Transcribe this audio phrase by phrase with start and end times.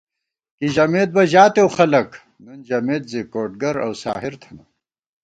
[0.57, 2.09] کی ژَمېت بہ ژاتېؤ خلَک،
[2.43, 4.63] نُون ژَمېت زِی کوڈگر اؤ ساحر تھنہ